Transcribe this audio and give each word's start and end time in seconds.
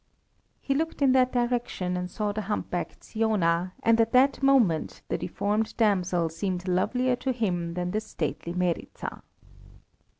He 0.59 0.73
looked 0.73 1.03
in 1.03 1.11
that 1.11 1.31
direction 1.31 1.95
and 1.95 2.09
saw 2.09 2.31
the 2.31 2.41
humpbacked 2.41 3.03
Siona, 3.03 3.73
and 3.83 4.01
at 4.01 4.13
that 4.13 4.41
moment 4.41 5.03
the 5.09 5.17
deformed 5.19 5.77
damsel 5.77 6.27
seemed 6.29 6.67
lovelier 6.67 7.15
to 7.17 7.31
him 7.31 7.75
than 7.75 7.91
the 7.91 8.01
stately 8.01 8.53
Meryza. 8.55 9.21